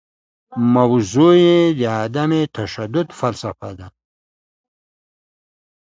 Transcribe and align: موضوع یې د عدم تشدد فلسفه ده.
موضوع 0.75 1.33
یې 1.45 1.59
د 1.79 1.81
عدم 2.01 2.31
تشدد 2.57 3.07
فلسفه 3.19 3.69
ده. 3.79 3.87